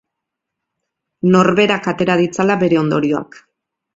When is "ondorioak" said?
2.83-3.41